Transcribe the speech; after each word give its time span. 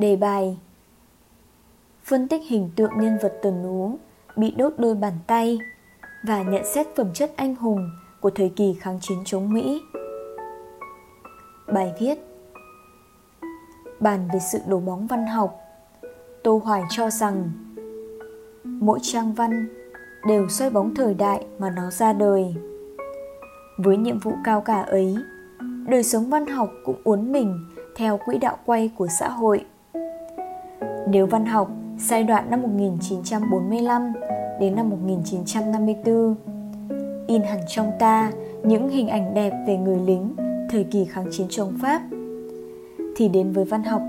Đề 0.00 0.16
bài. 0.16 0.58
Phân 2.04 2.28
tích 2.28 2.42
hình 2.48 2.70
tượng 2.76 2.90
nhân 3.00 3.18
vật 3.22 3.38
tuần 3.42 3.62
nú 3.62 3.98
bị 4.36 4.50
đốt 4.50 4.72
đôi 4.78 4.94
bàn 4.94 5.12
tay 5.26 5.58
và 6.24 6.42
nhận 6.42 6.64
xét 6.74 6.86
phẩm 6.96 7.12
chất 7.14 7.32
anh 7.36 7.54
hùng 7.54 7.90
của 8.20 8.30
thời 8.30 8.52
kỳ 8.56 8.76
kháng 8.80 8.98
chiến 9.00 9.18
chống 9.24 9.52
Mỹ. 9.52 9.82
Bài 11.72 11.92
viết. 12.00 12.18
Bàn 14.00 14.28
về 14.32 14.40
sự 14.52 14.58
đổ 14.68 14.80
bóng 14.80 15.06
văn 15.06 15.26
học. 15.26 15.60
Tô 16.42 16.60
Hoài 16.64 16.82
cho 16.90 17.10
rằng, 17.10 17.50
Mỗi 18.64 18.98
trang 19.02 19.34
văn 19.34 19.68
đều 20.26 20.48
xoay 20.48 20.70
bóng 20.70 20.94
thời 20.94 21.14
đại 21.14 21.46
mà 21.58 21.70
nó 21.70 21.90
ra 21.90 22.12
đời. 22.12 22.54
Với 23.78 23.96
nhiệm 23.96 24.18
vụ 24.18 24.32
cao 24.44 24.60
cả 24.60 24.82
ấy, 24.82 25.16
Đời 25.88 26.02
sống 26.02 26.30
văn 26.30 26.46
học 26.46 26.70
cũng 26.84 27.00
uốn 27.04 27.32
mình 27.32 27.66
theo 27.96 28.18
quỹ 28.24 28.38
đạo 28.38 28.58
quay 28.66 28.90
của 28.96 29.06
xã 29.18 29.28
hội. 29.28 29.64
Nếu 31.10 31.26
văn 31.26 31.46
học, 31.46 31.70
giai 31.98 32.24
đoạn 32.24 32.50
năm 32.50 32.62
1945 32.62 34.12
đến 34.60 34.76
năm 34.76 34.90
1954 34.90 36.34
in 37.26 37.42
hẳn 37.42 37.60
trong 37.68 37.92
ta 37.98 38.32
những 38.64 38.88
hình 38.88 39.08
ảnh 39.08 39.34
đẹp 39.34 39.64
về 39.66 39.76
người 39.76 39.98
lính, 40.06 40.34
thời 40.70 40.84
kỳ 40.84 41.04
kháng 41.04 41.26
chiến 41.32 41.46
chống 41.50 41.72
Pháp 41.82 42.02
thì 43.16 43.28
đến 43.28 43.52
với 43.52 43.64
văn 43.64 43.84
học, 43.84 44.02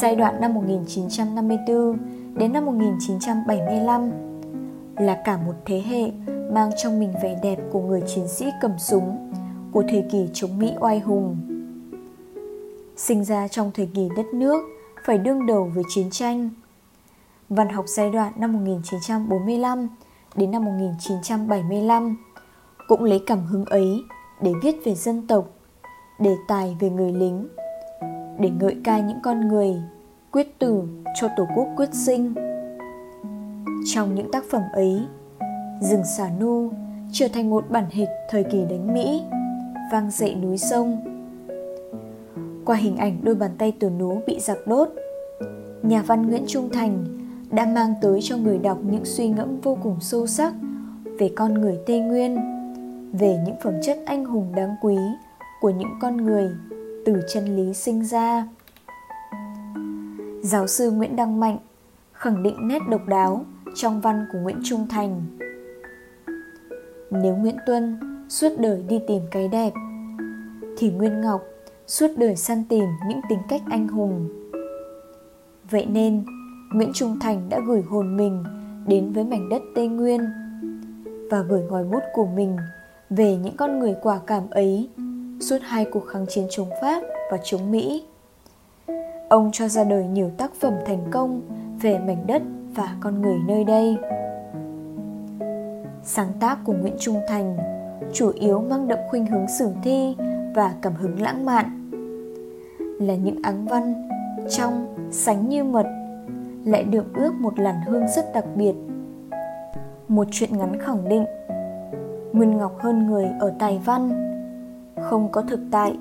giai 0.00 0.16
đoạn 0.16 0.40
năm 0.40 0.54
1954 0.54 1.98
đến 2.34 2.52
năm 2.52 2.66
1975 2.66 4.10
là 4.96 5.22
cả 5.24 5.38
một 5.46 5.54
thế 5.64 5.82
hệ 5.86 6.10
mang 6.52 6.70
trong 6.82 7.00
mình 7.00 7.12
vẻ 7.22 7.38
đẹp 7.42 7.58
của 7.72 7.80
người 7.80 8.02
chiến 8.06 8.28
sĩ 8.28 8.46
cầm 8.60 8.72
súng, 8.78 9.32
của 9.72 9.84
thời 9.88 10.04
kỳ 10.12 10.28
chống 10.32 10.58
Mỹ 10.58 10.72
oai 10.80 11.00
hùng. 11.00 11.36
Sinh 12.96 13.24
ra 13.24 13.48
trong 13.48 13.70
thời 13.74 13.88
kỳ 13.94 14.08
đất 14.16 14.26
nước 14.34 14.75
phải 15.06 15.18
đương 15.18 15.46
đầu 15.46 15.70
với 15.74 15.84
chiến 15.88 16.10
tranh. 16.10 16.50
Văn 17.48 17.68
học 17.68 17.84
giai 17.88 18.10
đoạn 18.10 18.32
năm 18.36 18.52
1945 18.52 19.88
đến 20.34 20.50
năm 20.50 20.64
1975 20.64 22.16
cũng 22.88 23.04
lấy 23.04 23.22
cảm 23.26 23.46
hứng 23.46 23.64
ấy 23.64 24.02
để 24.42 24.52
viết 24.62 24.76
về 24.84 24.94
dân 24.94 25.26
tộc, 25.26 25.48
đề 26.20 26.36
tài 26.48 26.76
về 26.80 26.90
người 26.90 27.12
lính, 27.12 27.48
để 28.38 28.50
ngợi 28.60 28.76
ca 28.84 28.98
những 28.98 29.18
con 29.22 29.48
người 29.48 29.74
quyết 30.30 30.58
tử 30.58 30.82
cho 31.20 31.28
tổ 31.36 31.46
quốc 31.56 31.66
quyết 31.76 31.94
sinh. 31.94 32.34
Trong 33.94 34.14
những 34.14 34.30
tác 34.32 34.44
phẩm 34.50 34.62
ấy, 34.72 35.02
rừng 35.80 36.04
xà 36.16 36.30
nu 36.40 36.70
trở 37.12 37.28
thành 37.28 37.50
một 37.50 37.70
bản 37.70 37.86
hịch 37.90 38.08
thời 38.30 38.44
kỳ 38.44 38.64
đánh 38.70 38.94
Mỹ, 38.94 39.22
vang 39.92 40.10
dậy 40.10 40.34
núi 40.34 40.58
sông. 40.58 41.16
Qua 42.64 42.76
hình 42.76 42.96
ảnh 42.96 43.20
đôi 43.22 43.34
bàn 43.34 43.50
tay 43.58 43.72
từ 43.80 43.90
nú 43.90 44.20
bị 44.26 44.40
giặc 44.40 44.58
đốt, 44.66 44.88
nhà 45.88 46.02
văn 46.02 46.22
Nguyễn 46.22 46.44
Trung 46.46 46.70
Thành 46.72 47.04
đã 47.50 47.66
mang 47.66 47.94
tới 48.02 48.20
cho 48.22 48.36
người 48.36 48.58
đọc 48.58 48.78
những 48.82 49.04
suy 49.04 49.28
ngẫm 49.28 49.60
vô 49.60 49.78
cùng 49.82 49.96
sâu 50.00 50.26
sắc 50.26 50.54
về 51.18 51.30
con 51.36 51.54
người 51.54 51.78
Tây 51.86 52.00
Nguyên, 52.00 52.36
về 53.12 53.38
những 53.46 53.56
phẩm 53.62 53.74
chất 53.82 53.98
anh 54.06 54.24
hùng 54.24 54.52
đáng 54.56 54.76
quý 54.82 54.96
của 55.60 55.70
những 55.70 55.90
con 56.00 56.16
người 56.16 56.50
từ 57.04 57.20
chân 57.28 57.56
lý 57.56 57.74
sinh 57.74 58.04
ra. 58.04 58.48
Giáo 60.42 60.66
sư 60.66 60.90
Nguyễn 60.90 61.16
Đăng 61.16 61.40
Mạnh 61.40 61.58
khẳng 62.12 62.42
định 62.42 62.68
nét 62.68 62.78
độc 62.90 63.06
đáo 63.06 63.44
trong 63.74 64.00
văn 64.00 64.26
của 64.32 64.38
Nguyễn 64.38 64.60
Trung 64.64 64.86
Thành. 64.88 65.22
Nếu 67.10 67.36
Nguyễn 67.36 67.56
Tuân 67.66 67.98
suốt 68.28 68.48
đời 68.58 68.82
đi 68.88 69.00
tìm 69.08 69.22
cái 69.30 69.48
đẹp, 69.48 69.72
thì 70.78 70.90
Nguyên 70.90 71.20
Ngọc 71.20 71.42
suốt 71.86 72.08
đời 72.16 72.36
săn 72.36 72.64
tìm 72.68 72.84
những 73.08 73.20
tính 73.28 73.38
cách 73.48 73.62
anh 73.70 73.88
hùng. 73.88 74.28
Vậy 75.70 75.86
nên, 75.86 76.24
Nguyễn 76.72 76.90
Trung 76.94 77.18
Thành 77.20 77.48
đã 77.48 77.60
gửi 77.66 77.82
hồn 77.82 78.16
mình 78.16 78.44
đến 78.86 79.12
với 79.12 79.24
mảnh 79.24 79.48
đất 79.48 79.62
Tây 79.74 79.88
Nguyên 79.88 80.20
và 81.30 81.40
gửi 81.40 81.62
ngòi 81.70 81.84
bút 81.84 82.02
của 82.14 82.26
mình 82.26 82.56
về 83.10 83.36
những 83.36 83.56
con 83.56 83.78
người 83.78 83.94
quả 84.02 84.20
cảm 84.26 84.50
ấy 84.50 84.88
suốt 85.40 85.58
hai 85.62 85.86
cuộc 85.92 86.06
kháng 86.06 86.26
chiến 86.28 86.46
chống 86.50 86.68
Pháp 86.82 87.02
và 87.30 87.38
chống 87.44 87.70
Mỹ. 87.70 88.04
Ông 89.28 89.50
cho 89.52 89.68
ra 89.68 89.84
đời 89.84 90.04
nhiều 90.04 90.30
tác 90.36 90.54
phẩm 90.60 90.74
thành 90.86 91.04
công 91.10 91.40
về 91.82 91.98
mảnh 91.98 92.26
đất 92.26 92.42
và 92.74 92.96
con 93.00 93.22
người 93.22 93.38
nơi 93.46 93.64
đây. 93.64 93.96
Sáng 96.02 96.32
tác 96.40 96.58
của 96.64 96.72
Nguyễn 96.72 96.94
Trung 96.98 97.20
Thành 97.28 97.56
chủ 98.12 98.32
yếu 98.34 98.60
mang 98.60 98.88
đậm 98.88 98.98
khuynh 99.08 99.26
hướng 99.26 99.46
sử 99.58 99.68
thi 99.82 100.16
và 100.54 100.74
cảm 100.82 100.94
hứng 100.94 101.22
lãng 101.22 101.44
mạn. 101.44 101.90
Là 103.00 103.14
những 103.14 103.42
áng 103.42 103.66
văn 103.66 104.08
trong, 104.50 104.95
sánh 105.16 105.48
như 105.48 105.64
mật, 105.64 105.86
lại 106.64 106.84
được 106.84 107.14
ước 107.14 107.34
một 107.34 107.58
làn 107.58 107.76
hương 107.86 108.08
rất 108.08 108.34
đặc 108.34 108.44
biệt. 108.56 108.74
Một 110.08 110.26
chuyện 110.30 110.58
ngắn 110.58 110.78
khẳng 110.80 111.08
định 111.08 111.24
Nguyên 112.32 112.56
Ngọc 112.56 112.78
hơn 112.78 113.06
người 113.06 113.26
ở 113.40 113.54
tài 113.58 113.80
văn 113.84 114.10
Không 115.00 115.28
có 115.32 115.42
thực 115.42 115.60
tại 115.70 115.98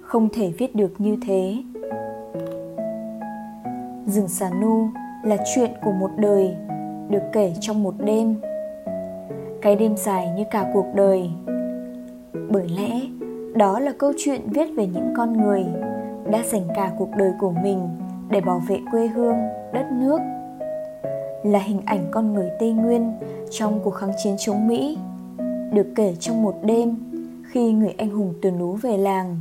Không 0.00 0.28
thể 0.32 0.52
viết 0.58 0.74
được 0.74 0.92
như 0.98 1.16
thế. 1.26 1.56
Rừng 4.06 4.28
xà 4.28 4.50
nu 4.60 4.88
là 5.24 5.36
chuyện 5.54 5.70
của 5.84 5.92
một 5.92 6.10
đời 6.16 6.56
Được 7.10 7.22
kể 7.32 7.52
trong 7.60 7.82
một 7.82 7.94
đêm. 7.98 8.34
Cái 9.62 9.76
đêm 9.76 9.96
dài 9.96 10.30
như 10.36 10.44
cả 10.50 10.70
cuộc 10.74 10.86
đời. 10.94 11.30
Bởi 12.50 12.68
lẽ 12.68 13.00
đó 13.54 13.78
là 13.80 13.92
câu 13.98 14.12
chuyện 14.18 14.40
viết 14.50 14.66
về 14.76 14.86
những 14.86 15.14
con 15.16 15.32
người 15.32 15.64
Đã 16.30 16.42
dành 16.44 16.64
cả 16.74 16.92
cuộc 16.98 17.10
đời 17.16 17.32
của 17.40 17.52
mình 17.62 17.88
để 18.32 18.40
bảo 18.40 18.62
vệ 18.68 18.80
quê 18.90 19.06
hương, 19.06 19.36
đất 19.72 19.86
nước 19.92 20.18
Là 21.44 21.58
hình 21.58 21.82
ảnh 21.86 22.08
con 22.10 22.34
người 22.34 22.50
Tây 22.58 22.72
Nguyên 22.72 23.12
Trong 23.50 23.80
cuộc 23.84 23.90
kháng 23.90 24.12
chiến 24.22 24.36
chống 24.38 24.68
Mỹ 24.68 24.98
Được 25.72 25.86
kể 25.96 26.14
trong 26.20 26.42
một 26.42 26.54
đêm 26.62 26.96
Khi 27.50 27.72
người 27.72 27.94
anh 27.98 28.10
hùng 28.10 28.34
từ 28.42 28.50
núi 28.50 28.78
về 28.82 28.96
làng 28.96 29.38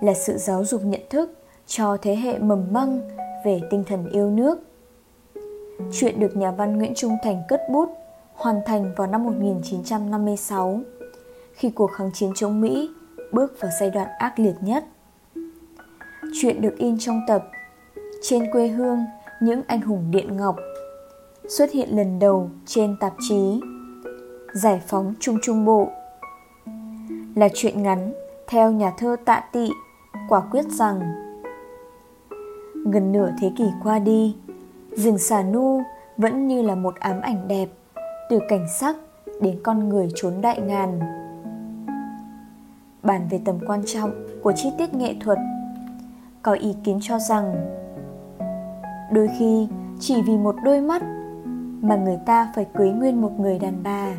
Là 0.00 0.14
sự 0.14 0.36
giáo 0.38 0.64
dục 0.64 0.80
nhận 0.84 1.00
thức 1.10 1.38
cho 1.66 1.96
thế 2.02 2.16
hệ 2.16 2.38
mầm 2.38 2.72
măng 2.72 3.00
về 3.44 3.60
tinh 3.70 3.84
thần 3.86 4.10
yêu 4.10 4.30
nước. 4.30 4.58
Chuyện 5.92 6.20
được 6.20 6.36
nhà 6.36 6.50
văn 6.50 6.78
Nguyễn 6.78 6.92
Trung 6.96 7.16
Thành 7.22 7.42
cất 7.48 7.62
bút, 7.70 7.88
hoàn 8.34 8.60
thành 8.66 8.92
vào 8.96 9.06
năm 9.06 9.24
1956, 9.24 10.80
khi 11.52 11.70
cuộc 11.70 11.92
kháng 11.92 12.10
chiến 12.14 12.32
chống 12.36 12.60
Mỹ 12.60 12.90
bước 13.32 13.52
vào 13.60 13.70
giai 13.80 13.90
đoạn 13.90 14.08
ác 14.18 14.38
liệt 14.38 14.54
nhất. 14.60 14.84
Chuyện 16.32 16.60
được 16.60 16.78
in 16.78 16.98
trong 16.98 17.20
tập 17.28 17.48
Trên 18.22 18.52
quê 18.52 18.68
hương 18.68 19.04
những 19.40 19.62
anh 19.66 19.80
hùng 19.80 20.10
Điện 20.10 20.36
Ngọc 20.36 20.56
xuất 21.48 21.70
hiện 21.72 21.96
lần 21.96 22.18
đầu 22.18 22.50
trên 22.66 22.96
tạp 23.00 23.12
chí 23.28 23.60
Giải 24.54 24.82
phóng 24.86 25.14
Trung 25.20 25.38
Trung 25.42 25.64
Bộ 25.64 25.88
là 27.34 27.48
chuyện 27.54 27.82
ngắn 27.82 28.12
theo 28.48 28.72
nhà 28.72 28.92
thơ 28.98 29.16
Tạ 29.24 29.44
Tị 29.52 29.70
quả 30.28 30.40
quyết 30.40 30.64
rằng 30.68 31.00
Gần 32.84 33.12
nửa 33.12 33.30
thế 33.40 33.52
kỷ 33.56 33.64
qua 33.82 33.98
đi, 33.98 34.36
rừng 34.90 35.18
xà 35.18 35.42
nu 35.42 35.82
vẫn 36.16 36.48
như 36.48 36.62
là 36.62 36.74
một 36.74 36.94
ám 37.00 37.20
ảnh 37.20 37.48
đẹp, 37.48 37.68
từ 38.30 38.38
cảnh 38.48 38.66
sắc 38.78 38.96
đến 39.40 39.60
con 39.62 39.88
người 39.88 40.08
trốn 40.14 40.40
đại 40.40 40.60
ngàn. 40.60 41.00
Bàn 43.02 43.28
về 43.30 43.40
tầm 43.44 43.58
quan 43.66 43.82
trọng 43.86 44.10
của 44.42 44.52
chi 44.52 44.68
tiết 44.78 44.94
nghệ 44.94 45.14
thuật, 45.20 45.38
có 46.42 46.52
ý 46.52 46.74
kiến 46.84 46.98
cho 47.02 47.18
rằng, 47.18 47.54
đôi 49.12 49.28
khi 49.38 49.68
chỉ 50.00 50.22
vì 50.22 50.36
một 50.36 50.54
đôi 50.64 50.80
mắt 50.80 51.02
mà 51.80 51.96
người 51.96 52.18
ta 52.26 52.52
phải 52.54 52.66
cưới 52.74 52.90
nguyên 52.90 53.20
một 53.20 53.40
người 53.40 53.58
đàn 53.58 53.82
bà. 53.82 54.16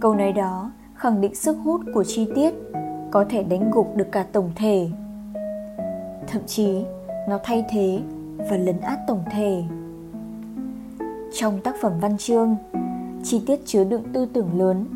Câu 0.00 0.14
nói 0.14 0.32
đó 0.32 0.70
khẳng 0.94 1.20
định 1.20 1.34
sức 1.34 1.56
hút 1.64 1.80
của 1.94 2.04
chi 2.04 2.28
tiết 2.34 2.54
có 3.10 3.24
thể 3.28 3.42
đánh 3.42 3.70
gục 3.70 3.96
được 3.96 4.12
cả 4.12 4.26
tổng 4.32 4.50
thể. 4.56 4.88
Thậm 6.26 6.42
chí, 6.46 6.84
nó 7.28 7.38
thay 7.44 7.64
thế 7.70 8.00
và 8.50 8.56
lấn 8.56 8.80
át 8.80 8.98
tổng 9.06 9.22
thể 9.30 9.62
trong 11.32 11.60
tác 11.60 11.74
phẩm 11.82 11.92
văn 12.00 12.16
chương, 12.18 12.56
chi 13.22 13.42
tiết 13.46 13.60
chứa 13.66 13.84
đựng 13.84 14.02
tư 14.12 14.26
tưởng 14.32 14.58
lớn, 14.58 14.86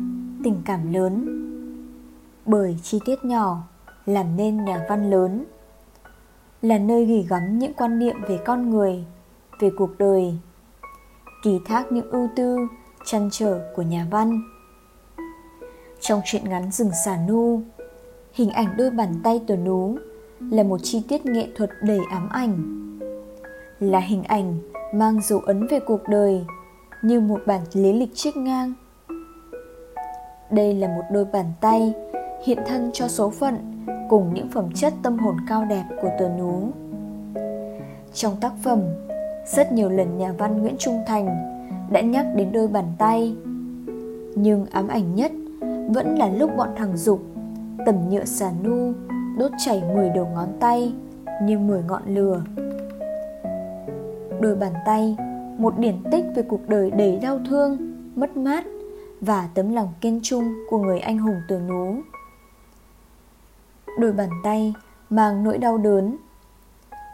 tình 0.43 0.61
cảm 0.65 0.93
lớn 0.93 1.25
bởi 2.45 2.77
chi 2.83 2.99
tiết 3.05 3.25
nhỏ 3.25 3.63
làm 4.05 4.37
nên 4.37 4.65
nhà 4.65 4.85
văn 4.89 5.09
lớn 5.09 5.45
là 6.61 6.77
nơi 6.77 7.05
gửi 7.05 7.25
gắm 7.29 7.59
những 7.59 7.73
quan 7.73 7.99
niệm 7.99 8.15
về 8.27 8.37
con 8.45 8.69
người, 8.69 9.03
về 9.59 9.69
cuộc 9.77 9.89
đời 9.97 10.33
kỳ 11.43 11.59
thác 11.65 11.91
những 11.91 12.11
ưu 12.11 12.29
tư 12.35 12.57
chăn 13.05 13.29
trở 13.31 13.61
của 13.75 13.81
nhà 13.81 14.07
văn. 14.11 14.41
Trong 15.99 16.21
truyện 16.25 16.49
ngắn 16.49 16.71
rừng 16.71 16.91
xà 17.05 17.17
nu, 17.27 17.61
hình 18.33 18.49
ảnh 18.49 18.67
đôi 18.77 18.89
bàn 18.89 19.13
tay 19.23 19.41
tuần 19.47 19.63
nú 19.63 19.95
là 20.39 20.63
một 20.63 20.77
chi 20.83 21.03
tiết 21.07 21.25
nghệ 21.25 21.47
thuật 21.55 21.69
đầy 21.81 21.99
ám 22.11 22.29
ảnh, 22.29 22.81
là 23.79 23.99
hình 23.99 24.23
ảnh 24.23 24.59
mang 24.93 25.21
dấu 25.21 25.39
ấn 25.39 25.67
về 25.67 25.79
cuộc 25.79 26.07
đời 26.07 26.45
như 27.01 27.19
một 27.19 27.41
bản 27.45 27.61
lý 27.73 27.93
lịch 27.93 28.15
trích 28.15 28.37
ngang. 28.37 28.73
Đây 30.51 30.73
là 30.73 30.87
một 30.87 31.03
đôi 31.11 31.25
bàn 31.25 31.45
tay 31.61 31.93
hiện 32.45 32.57
thân 32.67 32.89
cho 32.93 33.07
số 33.07 33.29
phận 33.29 33.70
cùng 34.09 34.33
những 34.33 34.49
phẩm 34.49 34.69
chất 34.75 34.93
tâm 35.03 35.17
hồn 35.17 35.35
cao 35.47 35.65
đẹp 35.65 35.83
của 36.01 36.09
tờ 36.19 36.29
nú 36.29 36.69
Trong 38.13 38.35
tác 38.41 38.51
phẩm, 38.63 38.81
rất 39.45 39.71
nhiều 39.71 39.89
lần 39.89 40.17
nhà 40.17 40.33
văn 40.37 40.61
Nguyễn 40.61 40.75
Trung 40.79 40.99
Thành 41.07 41.27
đã 41.91 42.01
nhắc 42.01 42.25
đến 42.35 42.51
đôi 42.51 42.67
bàn 42.67 42.85
tay. 42.97 43.35
Nhưng 44.35 44.65
ám 44.71 44.87
ảnh 44.87 45.15
nhất 45.15 45.31
vẫn 45.89 46.17
là 46.17 46.29
lúc 46.29 46.51
bọn 46.57 46.69
thằng 46.75 46.97
Dục 46.97 47.19
tầm 47.85 48.09
nhựa 48.09 48.25
xà 48.25 48.51
nu 48.63 48.93
đốt 49.37 49.51
chảy 49.57 49.83
10 49.95 50.09
đầu 50.09 50.27
ngón 50.33 50.49
tay 50.59 50.93
như 51.43 51.59
10 51.59 51.83
ngọn 51.83 52.01
lửa. 52.05 52.43
Đôi 54.41 54.55
bàn 54.55 54.73
tay, 54.85 55.17
một 55.57 55.79
điển 55.79 55.95
tích 56.11 56.25
về 56.35 56.43
cuộc 56.43 56.69
đời 56.69 56.91
đầy 56.91 57.19
đau 57.21 57.39
thương, 57.49 57.77
mất 58.15 58.37
mát 58.37 58.65
và 59.21 59.49
tấm 59.53 59.73
lòng 59.73 59.87
kiên 60.01 60.19
trung 60.23 60.53
của 60.69 60.77
người 60.77 60.99
anh 60.99 61.17
hùng 61.17 61.35
từ 61.47 61.59
nú. 61.59 61.95
Đôi 63.99 64.11
bàn 64.11 64.29
tay 64.43 64.73
mang 65.09 65.43
nỗi 65.43 65.57
đau 65.57 65.77
đớn. 65.77 66.17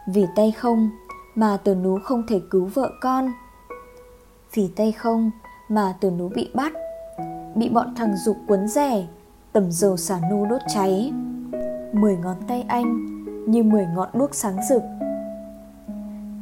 Vì 0.06 0.26
tay 0.36 0.52
không 0.52 0.90
mà 1.34 1.58
từ 1.64 1.74
nú 1.74 1.98
không 1.98 2.22
thể 2.28 2.40
cứu 2.50 2.64
vợ 2.74 2.90
con. 3.00 3.32
Vì 4.54 4.68
tay 4.76 4.92
không 4.92 5.30
mà 5.68 5.94
từ 6.00 6.10
nú 6.10 6.28
bị 6.28 6.50
bắt, 6.54 6.72
bị 7.54 7.68
bọn 7.68 7.94
thằng 7.96 8.16
dục 8.16 8.36
quấn 8.46 8.68
rẻ, 8.68 9.06
tầm 9.52 9.70
dầu 9.70 9.96
xả 9.96 10.20
nu 10.30 10.46
đốt 10.46 10.60
cháy. 10.74 11.12
Mười 11.92 12.16
ngón 12.16 12.36
tay 12.48 12.64
anh 12.68 13.06
như 13.50 13.62
mười 13.62 13.86
ngọn 13.94 14.08
đuốc 14.12 14.34
sáng 14.34 14.56
rực. 14.68 14.82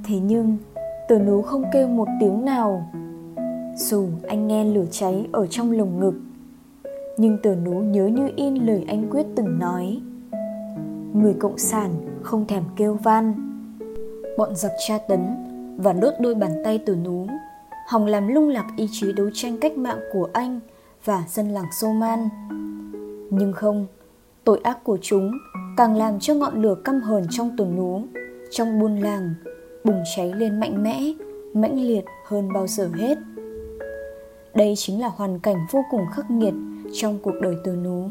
Thế 0.05 0.19
nhưng, 0.19 0.57
từ 1.09 1.19
nú 1.19 1.43
không 1.43 1.65
kêu 1.73 1.89
một 1.89 2.09
tiếng 2.21 2.45
nào 2.45 2.87
dù 3.77 4.09
anh 4.29 4.49
nghe 4.49 4.65
lửa 4.65 4.85
cháy 4.91 5.29
ở 5.33 5.47
trong 5.47 5.73
lồng 5.73 6.01
ngực 6.01 6.15
nhưng 7.17 7.39
tờ 7.43 7.55
nú 7.55 7.73
nhớ 7.73 8.07
như 8.07 8.31
in 8.37 8.55
lời 8.55 8.85
anh 8.89 9.11
quyết 9.11 9.27
từng 9.37 9.59
nói 9.59 10.01
người 11.19 11.35
cộng 11.41 11.59
sản 11.59 11.91
không 12.23 12.47
thèm 12.47 12.63
kêu 12.77 12.95
van 12.95 13.35
bọn 14.39 14.57
giặc 14.57 14.73
tra 14.89 14.99
tấn 14.99 15.21
và 15.79 15.93
đốt 15.93 16.15
đôi 16.21 16.35
bàn 16.35 16.51
tay 16.65 16.81
từ 16.87 16.97
nú 16.97 17.27
hòng 17.87 18.07
làm 18.07 18.29
lung 18.29 18.49
lạc 18.49 18.67
ý 18.77 18.89
chí 18.93 19.13
đấu 19.13 19.31
tranh 19.35 19.59
cách 19.61 19.79
mạng 19.79 19.99
của 20.13 20.29
anh 20.33 20.61
và 21.05 21.25
dân 21.29 21.49
làng 21.49 21.73
Soman. 21.81 22.29
Nhưng 23.31 23.53
không, 23.53 23.87
tội 24.45 24.61
ác 24.63 24.85
của 24.85 24.99
chúng 25.03 25.33
càng 25.77 25.97
làm 25.97 26.21
cho 26.21 26.35
ngọn 26.35 26.63
lửa 26.63 26.75
căm 26.85 27.01
hờn 27.01 27.27
trong 27.31 27.57
tuần 27.57 27.77
nú, 27.77 28.03
trong 28.51 28.81
buôn 28.81 28.97
làng, 28.97 29.35
bùng 29.85 30.03
cháy 30.17 30.33
lên 30.37 30.61
mạnh 30.61 30.83
mẽ, 30.83 31.13
mãnh 31.55 31.81
liệt 31.81 32.05
hơn 32.27 32.53
bao 32.53 32.67
giờ 32.67 32.91
hết. 32.95 33.19
Đây 34.55 34.75
chính 34.77 35.01
là 35.01 35.09
hoàn 35.09 35.39
cảnh 35.39 35.57
vô 35.71 35.85
cùng 35.91 36.07
khắc 36.15 36.31
nghiệt 36.31 36.55
trong 36.93 37.19
cuộc 37.23 37.35
đời 37.43 37.57
từ 37.65 37.77
nú. 37.77 38.09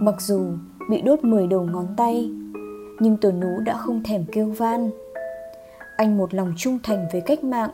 Mặc 0.00 0.14
dù 0.20 0.46
bị 0.90 1.00
đốt 1.00 1.24
10 1.24 1.46
đầu 1.46 1.62
ngón 1.62 1.86
tay, 1.96 2.30
nhưng 3.00 3.16
tờ 3.16 3.32
nú 3.32 3.60
đã 3.60 3.76
không 3.76 4.02
thèm 4.02 4.24
kêu 4.32 4.46
van. 4.58 4.90
Anh 5.96 6.18
một 6.18 6.34
lòng 6.34 6.52
trung 6.56 6.78
thành 6.82 7.06
với 7.12 7.20
cách 7.20 7.44
mạng, 7.44 7.70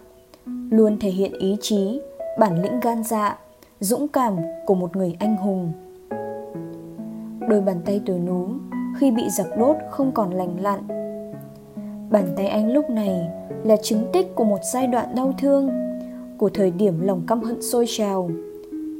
luôn 0.70 0.96
thể 1.00 1.10
hiện 1.10 1.32
ý 1.38 1.56
chí, 1.60 2.00
bản 2.38 2.62
lĩnh 2.62 2.80
gan 2.80 3.04
dạ, 3.04 3.38
dũng 3.80 4.08
cảm 4.08 4.36
của 4.66 4.74
một 4.74 4.96
người 4.96 5.16
anh 5.18 5.36
hùng. 5.36 5.72
Đôi 7.48 7.60
bàn 7.60 7.80
tay 7.84 8.00
tờ 8.06 8.18
nú 8.18 8.48
khi 8.96 9.10
bị 9.10 9.22
giặc 9.30 9.46
đốt 9.58 9.76
không 9.90 10.12
còn 10.12 10.34
lành 10.34 10.60
lặn. 10.60 10.80
Bàn 12.10 12.24
tay 12.36 12.46
anh 12.46 12.72
lúc 12.72 12.90
này 12.90 13.28
là 13.64 13.76
chứng 13.82 14.06
tích 14.12 14.34
của 14.34 14.44
một 14.44 14.58
giai 14.72 14.86
đoạn 14.86 15.14
đau 15.14 15.34
thương 15.38 15.70
của 16.38 16.50
thời 16.54 16.70
điểm 16.70 17.00
lòng 17.00 17.22
căm 17.26 17.42
hận 17.42 17.62
sôi 17.62 17.84
trào 17.88 18.30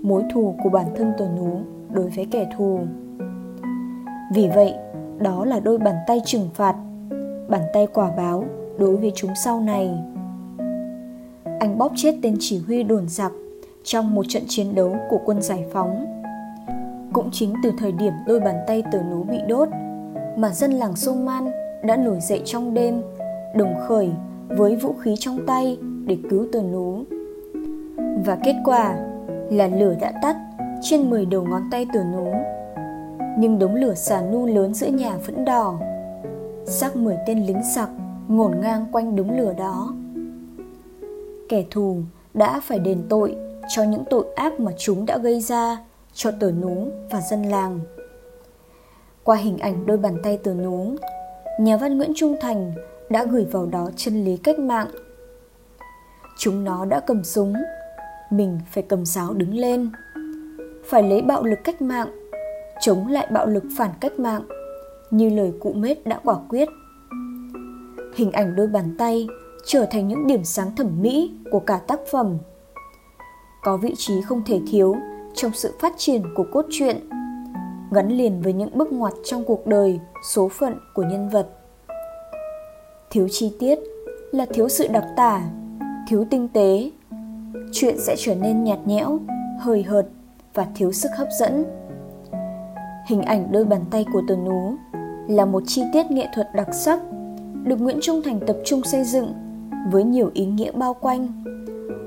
mối 0.03 0.23
thù 0.35 0.55
của 0.63 0.71
bản 0.71 0.87
thân 0.97 1.13
tờ 1.19 1.29
nú 1.29 1.61
đối 1.93 2.09
với 2.09 2.27
kẻ 2.31 2.49
thù 2.57 2.81
vì 4.31 4.49
vậy, 4.49 4.75
đó 5.19 5.45
là 5.45 5.61
đôi 5.61 5.79
bàn 5.79 5.95
tay 6.07 6.21
trừng 6.25 6.49
phạt, 6.55 6.75
bàn 7.49 7.63
tay 7.73 7.87
quả 7.95 8.11
báo 8.17 8.45
đối 8.79 8.97
với 8.97 9.13
chúng 9.15 9.31
sau 9.45 9.61
này. 9.61 9.91
Anh 11.61 11.79
bóp 11.79 11.93
chết 11.97 12.15
tên 12.23 12.37
chỉ 12.41 12.59
huy 12.67 12.83
đồn 12.83 13.09
giặc 13.09 13.33
trong 13.85 14.15
một 14.15 14.27
trận 14.29 14.43
chiến 14.49 14.75
đấu 14.75 14.97
của 15.11 15.21
quân 15.25 15.43
giải 15.43 15.65
phóng. 15.73 16.07
Cũng 17.13 17.29
chính 17.33 17.55
từ 17.63 17.73
thời 17.79 17.93
điểm 17.93 18.13
đôi 18.27 18.41
bàn 18.41 18.55
tay 18.67 18.83
tờ 18.93 18.99
nú 19.03 19.23
bị 19.23 19.39
đốt 19.49 19.69
mà 20.37 20.51
dân 20.53 20.73
làng 20.73 20.97
sông 20.97 21.25
man 21.25 21.51
đã 21.85 21.97
nổi 21.97 22.19
dậy 22.21 22.43
trong 22.45 22.75
đêm, 22.75 23.03
đồng 23.55 23.75
khởi 23.89 24.11
với 24.49 24.77
vũ 24.77 24.93
khí 24.93 25.15
trong 25.19 25.47
tay 25.47 25.79
để 26.05 26.19
cứu 26.31 26.47
tờ 26.53 26.63
nú 26.63 27.05
và 28.25 28.39
kết 28.45 28.55
quả 28.65 28.97
là 29.51 29.67
lửa 29.67 29.95
đã 30.01 30.13
tắt 30.23 30.37
trên 30.83 31.11
10 31.11 31.27
đầu 31.27 31.45
ngón 31.45 31.63
tay 31.71 31.87
tờ 31.93 32.05
nú. 32.05 32.33
Nhưng 33.41 33.59
đống 33.59 33.75
lửa 33.75 33.95
xà 33.95 34.23
nu 34.23 34.47
lớn 34.47 34.75
giữa 34.75 34.87
nhà 34.87 35.17
vẫn 35.27 35.45
đỏ. 35.45 35.79
Xác 36.67 36.97
10 36.97 37.17
tên 37.27 37.47
lính 37.47 37.63
giặc 37.75 37.89
ngổn 38.29 38.61
ngang 38.61 38.87
quanh 38.93 39.17
đống 39.17 39.39
lửa 39.39 39.55
đó. 39.59 39.95
Kẻ 41.49 41.65
thù 41.71 41.97
đã 42.35 42.61
phải 42.65 42.79
đền 42.79 43.03
tội 43.09 43.37
cho 43.69 43.83
những 43.83 44.05
tội 44.11 44.27
ác 44.37 44.61
mà 44.61 44.73
chúng 44.79 45.07
đã 45.07 45.19
gây 45.19 45.41
ra 45.41 45.79
cho 46.15 46.31
tờ 46.41 46.51
nú 46.51 46.87
và 47.11 47.21
dân 47.21 47.43
làng. 47.43 47.81
Qua 49.25 49.37
hình 49.37 49.59
ảnh 49.59 49.87
đôi 49.87 49.97
bàn 49.97 50.17
tay 50.23 50.39
tờ 50.39 50.55
nú, 50.55 50.95
nhà 51.61 51.77
văn 51.77 51.99
Nguyễn 51.99 52.13
Trung 52.17 52.37
Thành 52.41 52.73
đã 53.11 53.25
gửi 53.25 53.45
vào 53.45 53.67
đó 53.67 53.91
chân 53.97 54.25
lý 54.25 54.37
cách 54.37 54.59
mạng. 54.59 54.89
Chúng 56.39 56.65
nó 56.65 56.85
đã 56.85 57.01
cầm 57.01 57.25
súng 57.25 57.55
mình 58.31 58.61
phải 58.71 58.83
cầm 58.83 59.07
giáo 59.07 59.33
đứng 59.33 59.55
lên 59.55 59.91
phải 60.85 61.03
lấy 61.03 61.23
bạo 61.23 61.45
lực 61.45 61.59
cách 61.65 61.83
mạng 61.83 62.20
chống 62.81 63.07
lại 63.07 63.27
bạo 63.31 63.47
lực 63.47 63.65
phản 63.77 63.91
cách 64.01 64.19
mạng 64.19 64.43
như 65.11 65.31
lời 65.31 65.53
cụ 65.61 65.73
mết 65.73 66.07
đã 66.07 66.21
quả 66.25 66.37
quyết. 66.49 66.69
Hình 68.15 68.33
ảnh 68.33 68.57
đôi 68.57 68.67
bàn 68.67 68.95
tay 68.99 69.29
trở 69.67 69.87
thành 69.91 70.09
những 70.09 70.27
điểm 70.27 70.45
sáng 70.45 70.77
thẩm 70.77 71.03
mỹ 71.03 71.33
của 71.51 71.61
cả 71.61 71.81
tác 71.87 72.01
phẩm. 72.11 72.39
Có 73.63 73.77
vị 73.77 73.95
trí 73.99 74.23
không 74.23 74.43
thể 74.47 74.61
thiếu 74.71 74.97
trong 75.35 75.53
sự 75.55 75.75
phát 75.81 75.93
triển 75.97 76.23
của 76.35 76.45
cốt 76.53 76.67
truyện 76.71 77.09
gắn 77.91 78.09
liền 78.09 78.43
với 78.43 78.53
những 78.53 78.79
bước 78.79 78.93
ngoặt 78.93 79.13
trong 79.25 79.45
cuộc 79.45 79.67
đời 79.67 80.01
số 80.23 80.49
phận 80.49 80.75
của 80.95 81.03
nhân 81.03 81.29
vật. 81.29 81.49
Thiếu 83.11 83.29
chi 83.31 83.53
tiết 83.59 83.79
là 84.33 84.47
thiếu 84.47 84.69
sự 84.69 84.89
đặc 84.89 85.05
tả 85.17 85.43
thiếu 86.11 86.25
tinh 86.31 86.49
tế. 86.49 86.91
Chuyện 87.73 87.97
sẽ 87.99 88.17
trở 88.19 88.35
nên 88.35 88.65
nhạt 88.65 88.79
nhẽo, 88.87 89.19
hời 89.61 89.83
hợt 89.83 90.07
và 90.55 90.67
thiếu 90.75 90.93
sức 90.93 91.09
hấp 91.17 91.29
dẫn. 91.41 91.65
Hình 93.11 93.23
ảnh 93.23 93.53
đôi 93.53 93.65
bàn 93.65 93.85
tay 93.91 94.07
của 94.13 94.23
Tờ 94.29 94.37
Nú 94.37 94.75
là 95.29 95.45
một 95.45 95.63
chi 95.67 95.83
tiết 95.93 96.11
nghệ 96.11 96.29
thuật 96.35 96.49
đặc 96.55 96.69
sắc 96.75 97.01
được 97.65 97.81
Nguyễn 97.81 97.99
Trung 98.03 98.23
Thành 98.25 98.41
tập 98.47 98.57
trung 98.65 98.83
xây 98.85 99.05
dựng 99.05 99.33
với 99.93 100.05
nhiều 100.05 100.31
ý 100.35 100.47
nghĩa 100.47 100.73
bao 100.73 100.95
quanh, 100.95 101.45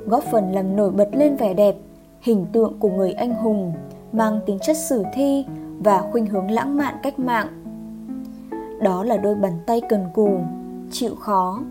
góp 0.08 0.24
phần 0.24 0.52
làm 0.52 0.76
nổi 0.76 0.92
bật 0.92 1.10
lên 1.14 1.36
vẻ 1.36 1.54
đẹp, 1.54 1.76
hình 2.22 2.46
tượng 2.54 2.80
của 2.80 2.90
người 2.90 3.12
anh 3.12 3.34
hùng 3.36 3.74
mang 4.12 4.40
tính 4.46 4.60
chất 4.66 4.78
sử 4.78 5.04
thi 5.14 5.46
và 5.80 6.02
khuynh 6.12 6.26
hướng 6.26 6.52
lãng 6.52 6.78
mạn 6.78 6.96
cách 7.04 7.20
mạng. 7.20 7.48
Đó 8.82 9.04
là 9.04 9.18
đôi 9.18 9.36
bàn 9.36 9.54
tay 9.66 9.82
cần 9.90 10.06
cù, 10.14 10.40
chịu 10.92 11.16
khó, 11.16 11.64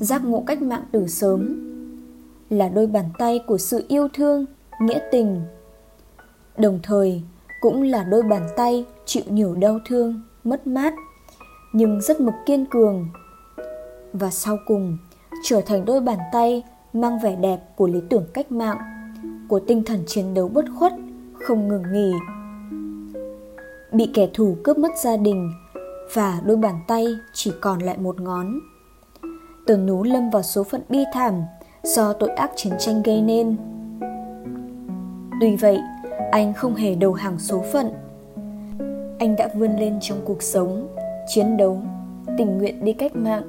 giác 0.00 0.24
ngộ 0.24 0.42
cách 0.46 0.62
mạng 0.62 0.84
từ 0.92 1.06
sớm 1.06 1.66
là 2.50 2.68
đôi 2.68 2.86
bàn 2.86 3.04
tay 3.18 3.40
của 3.46 3.58
sự 3.58 3.84
yêu 3.88 4.08
thương, 4.14 4.46
nghĩa 4.80 5.00
tình. 5.12 5.40
Đồng 6.58 6.78
thời, 6.82 7.22
cũng 7.60 7.82
là 7.82 8.04
đôi 8.04 8.22
bàn 8.22 8.48
tay 8.56 8.86
chịu 9.04 9.22
nhiều 9.26 9.54
đau 9.54 9.78
thương, 9.86 10.20
mất 10.44 10.66
mát, 10.66 10.94
nhưng 11.72 12.00
rất 12.00 12.20
mực 12.20 12.34
kiên 12.46 12.66
cường. 12.66 13.06
Và 14.12 14.30
sau 14.30 14.56
cùng, 14.66 14.98
trở 15.44 15.60
thành 15.60 15.84
đôi 15.84 16.00
bàn 16.00 16.18
tay 16.32 16.62
mang 16.92 17.18
vẻ 17.18 17.36
đẹp 17.36 17.60
của 17.76 17.86
lý 17.86 18.00
tưởng 18.10 18.26
cách 18.34 18.52
mạng, 18.52 18.78
của 19.48 19.60
tinh 19.60 19.84
thần 19.84 20.02
chiến 20.06 20.34
đấu 20.34 20.48
bất 20.48 20.64
khuất, 20.78 20.92
không 21.40 21.68
ngừng 21.68 21.92
nghỉ. 21.92 22.12
Bị 23.92 24.10
kẻ 24.14 24.28
thù 24.34 24.56
cướp 24.64 24.78
mất 24.78 24.90
gia 25.02 25.16
đình 25.16 25.52
và 26.14 26.40
đôi 26.44 26.56
bàn 26.56 26.74
tay 26.86 27.06
chỉ 27.32 27.52
còn 27.60 27.78
lại 27.78 27.98
một 27.98 28.20
ngón. 28.20 28.58
Tần 29.66 29.86
nú 29.86 30.02
lâm 30.02 30.30
vào 30.30 30.42
số 30.42 30.64
phận 30.64 30.82
bi 30.88 31.04
thảm 31.12 31.34
do 31.82 32.12
tội 32.12 32.30
ác 32.30 32.50
chiến 32.56 32.72
tranh 32.78 33.02
gây 33.02 33.20
nên. 33.20 33.56
Tuy 35.40 35.56
vậy, 35.56 35.78
anh 36.30 36.52
không 36.54 36.74
hề 36.74 36.94
đầu 36.94 37.12
hàng 37.12 37.38
số 37.38 37.64
phận. 37.72 37.90
Anh 39.18 39.36
đã 39.36 39.48
vươn 39.54 39.76
lên 39.76 39.98
trong 40.00 40.18
cuộc 40.24 40.42
sống, 40.42 40.88
chiến 41.28 41.56
đấu, 41.56 41.80
tình 42.38 42.58
nguyện 42.58 42.84
đi 42.84 42.92
cách 42.92 43.16
mạng, 43.16 43.42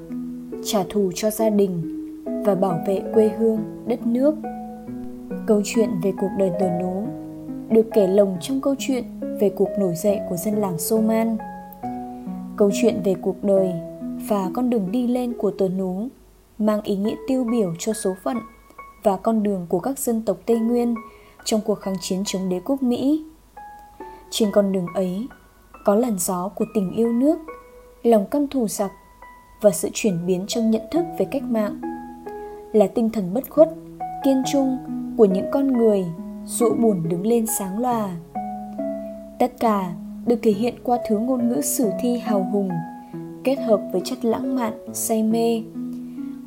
trả 0.66 0.84
thù 0.90 1.12
cho 1.16 1.30
gia 1.30 1.50
đình 1.50 1.98
và 2.46 2.56
bảo 2.56 2.80
vệ 2.88 3.02
quê 3.14 3.30
hương, 3.38 3.60
đất 3.86 4.08
nước. 4.08 4.36
Câu 5.48 5.62
chuyện 5.66 5.90
về 6.04 6.12
cuộc 6.22 6.30
đời 6.38 6.52
tờ 6.60 6.70
nú 6.70 7.04
được 7.70 7.86
kể 7.94 8.08
lồng 8.08 8.38
trong 8.42 8.62
câu 8.62 8.76
chuyện 8.80 9.04
về 9.40 9.50
cuộc 9.50 9.70
nổi 9.80 9.96
dậy 9.96 10.20
của 10.30 10.36
dân 10.36 10.56
làng 10.56 10.80
Soman. 10.80 11.38
Câu 12.58 12.72
chuyện 12.82 13.02
về 13.04 13.16
cuộc 13.22 13.44
đời 13.44 13.72
và 14.28 14.52
con 14.54 14.70
đường 14.70 14.92
đi 14.92 15.08
lên 15.08 15.34
của 15.38 15.52
tờ 15.52 15.68
nú 15.70 16.08
mang 16.58 16.82
ý 16.82 16.96
nghĩa 16.96 17.16
tiêu 17.28 17.44
biểu 17.52 17.74
cho 17.80 17.94
số 17.94 18.16
phận 18.24 18.38
và 19.04 19.18
con 19.18 19.44
đường 19.44 19.66
của 19.70 19.80
các 19.80 20.00
dân 20.00 20.22
tộc 20.26 20.38
Tây 20.46 20.60
Nguyên 20.60 20.96
trong 21.46 21.62
cuộc 21.62 21.76
kháng 21.76 21.96
chiến 22.02 22.24
chống 22.26 22.50
đế 22.50 22.60
quốc 22.66 22.84
Mỹ. 22.84 23.24
Trên 24.30 24.52
con 24.52 24.72
đường 24.72 24.88
ấy, 24.96 25.28
có 25.86 25.96
làn 25.96 26.18
gió 26.18 26.50
của 26.56 26.66
tình 26.74 26.92
yêu 26.92 27.14
nước, 27.14 27.40
lòng 28.04 28.26
căm 28.32 28.48
thù 28.48 28.68
giặc 28.68 28.92
và 29.62 29.72
sự 29.72 29.90
chuyển 29.94 30.26
biến 30.26 30.46
trong 30.48 30.72
nhận 30.72 30.82
thức 30.92 31.06
về 31.20 31.26
cách 31.32 31.44
mạng. 31.44 31.82
Là 32.74 32.88
tinh 32.88 33.10
thần 33.10 33.34
bất 33.34 33.50
khuất 33.50 33.70
kiên 34.24 34.44
trung 34.52 34.78
của 35.18 35.26
những 35.26 35.46
con 35.52 35.68
người 35.68 36.06
dụ 36.46 36.74
buồn 36.80 37.10
đứng 37.10 37.26
lên 37.28 37.46
sáng 37.60 37.80
loà. 37.80 38.10
Tất 39.40 39.52
cả 39.60 39.94
được 40.26 40.40
thể 40.42 40.52
hiện 40.52 40.76
qua 40.84 40.98
thứ 41.08 41.18
ngôn 41.18 41.50
ngữ 41.50 41.62
sử 41.62 41.90
thi 42.02 42.18
hào 42.18 42.44
hùng 42.52 42.70
kết 43.44 43.56
hợp 43.56 43.82
với 43.92 44.02
chất 44.06 44.26
lãng 44.26 44.56
mạn 44.56 44.74
say 44.94 45.24
mê. 45.24 45.64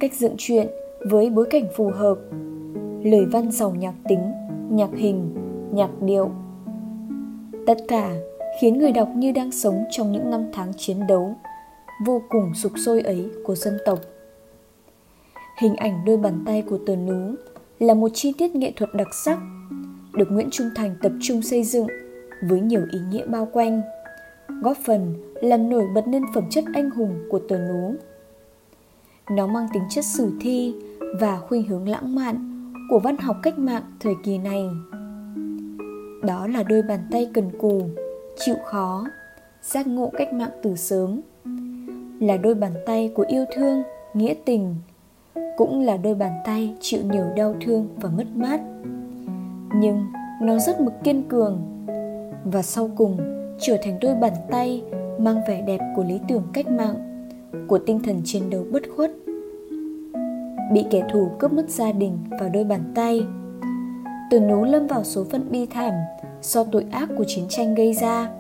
Cách 0.01 0.15
dựng 0.15 0.35
chuyện 0.39 0.67
với 1.11 1.31
bối 1.31 1.47
cảnh 1.51 1.65
phù 1.77 1.91
hợp 1.91 2.19
lời 3.03 3.25
văn 3.25 3.51
giàu 3.51 3.75
nhạc 3.75 3.95
tính 4.09 4.33
nhạc 4.77 4.91
hình, 4.97 5.35
nhạc 5.73 5.91
điệu. 6.03 6.31
Tất 7.67 7.79
cả 7.89 8.11
khiến 8.61 8.79
người 8.79 8.93
đọc 8.93 9.09
như 9.15 9.33
đang 9.33 9.53
sống 9.53 9.85
trong 9.91 10.13
những 10.13 10.31
năm 10.31 10.45
tháng 10.53 10.73
chiến 10.77 11.07
đấu, 11.07 11.37
vô 12.07 12.23
cùng 12.29 12.55
sục 12.55 12.73
sôi 12.87 13.01
ấy 13.01 13.31
của 13.45 13.55
dân 13.55 13.79
tộc. 13.85 13.99
Hình 15.59 15.77
ảnh 15.77 16.05
đôi 16.05 16.17
bàn 16.17 16.43
tay 16.47 16.63
của 16.63 16.79
tờ 16.87 16.97
nú 16.97 17.35
là 17.79 17.95
một 17.95 18.09
chi 18.15 18.33
tiết 18.39 18.57
nghệ 18.57 18.73
thuật 18.77 18.91
đặc 18.95 19.09
sắc, 19.25 19.39
được 20.13 20.31
nguyễn 20.31 20.49
trung 20.51 20.71
thành 20.75 20.97
tập 21.03 21.13
trung 21.23 21.43
xây 21.43 21.65
dựng 21.65 21.87
với 22.49 22.61
nhiều 22.61 22.83
ý 22.93 22.99
nghĩa 23.11 23.27
bao 23.27 23.49
quanh, 23.53 23.83
góp 24.63 24.77
phần 24.87 25.15
làm 25.35 25.69
nổi 25.69 25.85
bật 25.95 26.05
lên 26.09 26.23
phẩm 26.35 26.45
chất 26.51 26.65
anh 26.75 26.91
hùng 26.91 27.19
của 27.31 27.41
tờ 27.49 27.59
nú. 27.59 27.95
Nó 29.31 29.47
mang 29.47 29.67
tính 29.75 29.83
chất 29.91 30.05
sử 30.05 30.33
thi 30.41 30.75
và 31.21 31.39
khuynh 31.39 31.69
hướng 31.69 31.89
lãng 31.89 32.15
mạn 32.15 32.54
của 32.91 32.99
văn 32.99 33.17
học 33.19 33.37
cách 33.43 33.59
mạng 33.59 33.83
thời 34.01 34.15
kỳ 34.25 34.39
này. 34.39 34.69
Đó 36.23 36.47
là 36.47 36.63
đôi 36.63 36.83
bàn 36.83 37.01
tay 37.11 37.31
cần 37.35 37.51
cù, 37.59 37.83
chịu 38.37 38.55
khó, 38.65 39.07
giác 39.63 39.87
ngộ 39.87 40.11
cách 40.19 40.33
mạng 40.33 40.51
từ 40.63 40.77
sớm. 40.77 41.21
Là 42.21 42.37
đôi 42.37 42.55
bàn 42.55 42.73
tay 42.87 43.13
của 43.15 43.25
yêu 43.29 43.45
thương, 43.55 43.83
nghĩa 44.15 44.35
tình, 44.45 44.75
cũng 45.57 45.81
là 45.81 45.97
đôi 45.97 46.15
bàn 46.15 46.33
tay 46.45 46.75
chịu 46.81 47.01
nhiều 47.13 47.25
đau 47.37 47.55
thương 47.61 47.89
và 47.97 48.09
mất 48.09 48.27
mát. 48.35 48.61
Nhưng 49.75 50.05
nó 50.43 50.59
rất 50.59 50.81
mực 50.81 50.95
kiên 51.05 51.23
cường 51.29 51.63
và 52.45 52.63
sau 52.63 52.91
cùng 52.97 53.19
trở 53.61 53.77
thành 53.83 53.99
đôi 54.01 54.15
bàn 54.15 54.33
tay 54.51 54.83
mang 55.19 55.41
vẻ 55.49 55.63
đẹp 55.67 55.81
của 55.97 56.05
lý 56.05 56.21
tưởng 56.29 56.43
cách 56.53 56.71
mạng, 56.71 57.27
của 57.69 57.79
tinh 57.79 58.01
thần 58.05 58.23
chiến 58.25 58.51
đấu 58.51 58.65
bất 58.71 58.83
khuất 58.97 59.11
bị 60.73 60.85
kẻ 60.91 61.03
thù 61.13 61.31
cướp 61.39 61.53
mất 61.53 61.71
gia 61.71 61.93
đình 61.93 62.19
và 62.41 62.49
đôi 62.49 62.65
bàn 62.65 62.93
tay. 62.95 63.27
Từ 64.31 64.41
nú 64.41 64.65
lâm 64.65 64.87
vào 64.87 65.05
số 65.05 65.25
phận 65.25 65.51
bi 65.51 65.67
thảm 65.67 65.93
do 66.43 66.65
tội 66.65 66.87
ác 66.91 67.09
của 67.19 67.25
chiến 67.27 67.45
tranh 67.49 67.75
gây 67.75 67.95
ra. 67.95 68.31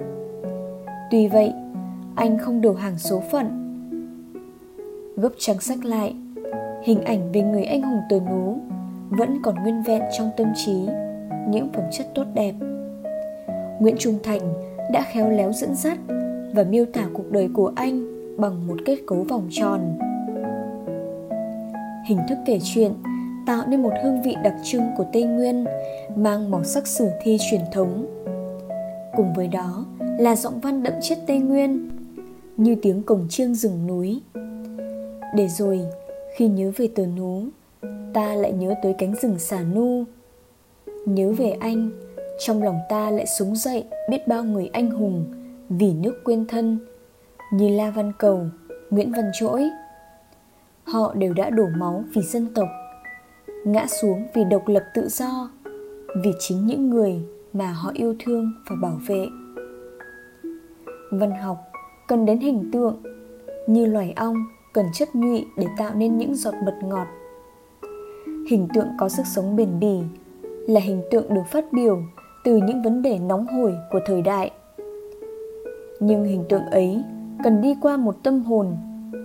Tuy 1.10 1.28
vậy, 1.28 1.52
anh 2.14 2.38
không 2.38 2.60
đầu 2.60 2.74
hàng 2.74 2.98
số 2.98 3.22
phận. 3.30 3.60
Gấp 5.16 5.32
trắng 5.38 5.60
sách 5.60 5.84
lại, 5.84 6.14
hình 6.82 7.00
ảnh 7.04 7.32
về 7.32 7.42
người 7.42 7.64
anh 7.64 7.82
hùng 7.82 8.00
tờ 8.10 8.20
nú 8.20 8.58
vẫn 9.10 9.38
còn 9.42 9.54
nguyên 9.62 9.82
vẹn 9.82 10.02
trong 10.18 10.30
tâm 10.36 10.52
trí, 10.54 10.76
những 11.48 11.68
phẩm 11.72 11.84
chất 11.92 12.06
tốt 12.14 12.24
đẹp. 12.34 12.54
Nguyễn 13.80 13.96
trung 13.98 14.18
thành 14.22 14.40
đã 14.92 15.04
khéo 15.12 15.30
léo 15.30 15.52
dẫn 15.52 15.74
dắt 15.74 15.98
và 16.54 16.64
miêu 16.64 16.84
tả 16.84 17.06
cuộc 17.12 17.30
đời 17.30 17.48
của 17.54 17.72
anh 17.76 18.06
bằng 18.36 18.66
một 18.66 18.76
kết 18.84 18.98
cấu 19.06 19.24
vòng 19.28 19.48
tròn 19.50 19.80
hình 22.04 22.18
thức 22.28 22.38
kể 22.46 22.58
chuyện, 22.64 22.92
tạo 23.46 23.66
nên 23.68 23.82
một 23.82 23.92
hương 24.02 24.22
vị 24.22 24.36
đặc 24.44 24.54
trưng 24.64 24.82
của 24.96 25.04
tây 25.12 25.22
nguyên, 25.22 25.64
mang 26.16 26.50
màu 26.50 26.64
sắc 26.64 26.86
sử 26.86 27.08
thi 27.22 27.38
truyền 27.50 27.60
thống. 27.72 28.06
Cùng 29.16 29.32
với 29.34 29.48
đó 29.48 29.86
là 30.18 30.36
giọng 30.36 30.60
văn 30.60 30.82
đậm 30.82 30.92
chất 31.02 31.18
tây 31.26 31.38
nguyên, 31.38 31.90
như 32.56 32.76
tiếng 32.82 33.02
cổng 33.02 33.26
chiêng 33.30 33.54
rừng 33.54 33.86
núi. 33.86 34.20
Để 35.34 35.48
rồi, 35.48 35.80
khi 36.36 36.48
nhớ 36.48 36.72
về 36.76 36.88
tờ 36.94 37.06
nú, 37.06 37.42
ta 38.12 38.34
lại 38.34 38.52
nhớ 38.52 38.74
tới 38.82 38.94
cánh 38.98 39.14
rừng 39.22 39.38
xà 39.38 39.60
nu. 39.74 40.04
Nhớ 41.06 41.32
về 41.32 41.50
anh, 41.50 41.90
trong 42.38 42.62
lòng 42.62 42.78
ta 42.88 43.10
lại 43.10 43.26
súng 43.38 43.56
dậy 43.56 43.84
biết 44.10 44.28
bao 44.28 44.44
người 44.44 44.70
anh 44.72 44.90
hùng 44.90 45.24
vì 45.68 45.92
nước 45.92 46.20
quên 46.24 46.46
thân. 46.46 46.78
Như 47.52 47.68
la 47.68 47.90
văn 47.90 48.12
cầu, 48.18 48.40
nguyễn 48.90 49.12
văn 49.12 49.30
trỗi 49.34 49.70
họ 50.84 51.14
đều 51.14 51.32
đã 51.32 51.50
đổ 51.50 51.66
máu 51.76 52.04
vì 52.14 52.22
dân 52.22 52.46
tộc, 52.54 52.68
ngã 53.64 53.86
xuống 53.86 54.26
vì 54.34 54.44
độc 54.44 54.68
lập 54.68 54.82
tự 54.94 55.08
do, 55.08 55.50
vì 56.24 56.30
chính 56.38 56.66
những 56.66 56.90
người 56.90 57.22
mà 57.52 57.72
họ 57.72 57.90
yêu 57.94 58.14
thương 58.18 58.52
và 58.70 58.76
bảo 58.82 58.98
vệ. 59.06 59.26
Văn 61.10 61.30
học 61.30 61.58
cần 62.08 62.26
đến 62.26 62.38
hình 62.38 62.70
tượng, 62.72 63.02
như 63.66 63.86
loài 63.86 64.12
ong 64.16 64.36
cần 64.72 64.86
chất 64.92 65.14
nhụy 65.14 65.46
để 65.56 65.66
tạo 65.78 65.94
nên 65.94 66.18
những 66.18 66.34
giọt 66.34 66.54
mật 66.64 66.74
ngọt. 66.84 67.06
Hình 68.50 68.68
tượng 68.74 68.88
có 68.98 69.08
sức 69.08 69.22
sống 69.34 69.56
bền 69.56 69.80
bỉ 69.80 69.98
là 70.42 70.80
hình 70.80 71.02
tượng 71.10 71.34
được 71.34 71.42
phát 71.50 71.72
biểu 71.72 72.02
từ 72.44 72.56
những 72.56 72.82
vấn 72.82 73.02
đề 73.02 73.18
nóng 73.18 73.46
hổi 73.46 73.74
của 73.90 74.00
thời 74.06 74.22
đại. 74.22 74.50
Nhưng 76.00 76.24
hình 76.24 76.44
tượng 76.48 76.64
ấy 76.70 77.02
cần 77.44 77.62
đi 77.62 77.74
qua 77.80 77.96
một 77.96 78.16
tâm 78.22 78.42
hồn, 78.42 78.76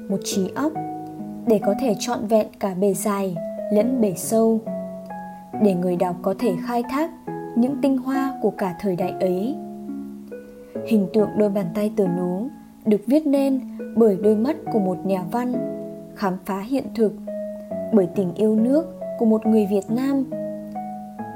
một 0.09 0.19
trí 0.23 0.49
óc 0.55 0.71
để 1.49 1.59
có 1.65 1.73
thể 1.79 1.95
trọn 1.99 2.27
vẹn 2.27 2.47
cả 2.59 2.73
bề 2.73 2.93
dài 2.93 3.35
lẫn 3.71 4.01
bề 4.01 4.13
sâu. 4.17 4.59
Để 5.61 5.73
người 5.73 5.95
đọc 5.95 6.15
có 6.21 6.35
thể 6.39 6.55
khai 6.65 6.83
thác 6.89 7.11
những 7.55 7.75
tinh 7.81 7.97
hoa 7.97 8.33
của 8.41 8.51
cả 8.51 8.75
thời 8.79 8.95
đại 8.95 9.13
ấy. 9.19 9.55
Hình 10.87 11.07
tượng 11.13 11.29
đôi 11.37 11.49
bàn 11.49 11.65
tay 11.73 11.91
tờ 11.95 12.07
nú 12.07 12.47
được 12.85 13.01
viết 13.07 13.27
nên 13.27 13.61
bởi 13.95 14.17
đôi 14.23 14.35
mắt 14.35 14.55
của 14.73 14.79
một 14.79 15.05
nhà 15.05 15.23
văn 15.31 15.53
khám 16.15 16.37
phá 16.45 16.59
hiện 16.59 16.83
thực, 16.95 17.13
bởi 17.93 18.07
tình 18.15 18.33
yêu 18.35 18.55
nước 18.55 18.85
của 19.19 19.25
một 19.25 19.45
người 19.45 19.65
việt 19.65 19.91
nam. 19.91 20.23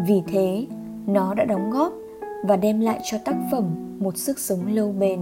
Vì 0.08 0.22
thế, 0.28 0.66
nó 1.08 1.34
đã 1.34 1.46
đóng 1.46 1.72
góp 1.72 1.94
và 2.44 2.58
đem 2.58 2.80
lại 2.80 3.00
cho 3.04 3.18
tác 3.26 3.36
phẩm 3.52 3.64
một 4.00 4.18
sức 4.18 4.40
sống 4.40 4.60
lâu 4.74 4.92
bền. 5.00 5.20